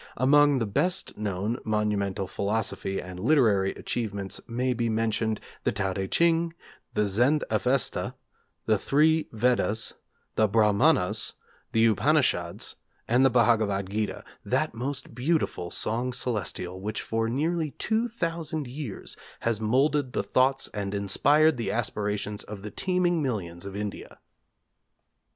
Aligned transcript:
Among 0.17 0.57
the 0.57 0.65
best 0.65 1.15
known 1.15 1.59
monumental 1.63 2.25
philosophical 2.25 2.99
and 3.07 3.19
literary 3.19 3.71
achievements 3.73 4.41
maybe 4.47 4.89
mentioned 4.89 5.39
the 5.63 5.71
Tao 5.71 5.93
Teh 5.93 6.07
C'hing; 6.07 6.53
the 6.95 7.05
Zend 7.05 7.43
Avesta; 7.51 8.15
the 8.65 8.79
Three 8.79 9.27
Vedas; 9.31 9.93
the 10.37 10.47
Brahmanas; 10.47 11.35
the 11.71 11.85
Upanishads; 11.85 12.77
and 13.07 13.23
the 13.23 13.29
Bhagavad 13.29 13.91
gita, 13.91 14.23
that 14.43 14.73
most 14.73 15.13
beautiful 15.13 15.69
'Song 15.69 16.13
Celestial' 16.13 16.81
which 16.81 17.03
for 17.03 17.29
nearly 17.29 17.69
two 17.69 18.07
thousand 18.07 18.65
years 18.67 19.15
has 19.41 19.61
moulded 19.61 20.13
the 20.13 20.23
thoughts 20.23 20.67
and 20.73 20.95
inspired 20.95 21.57
the 21.57 21.69
aspirations 21.71 22.43
of 22.43 22.63
the 22.63 22.71
teeming 22.71 23.21
millions 23.21 23.67
of 23.67 23.75
India. 23.75 24.17